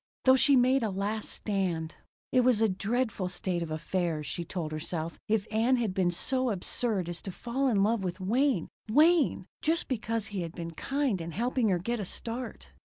[0.25, 1.93] Though she made a last stand.
[2.31, 6.49] It was a dreadful state of affairs, she told herself, if Ann had been so
[6.49, 11.21] absurd as to fall in love with Wayne Wayne just because he had been kind
[11.21, 12.71] in helping her get a start.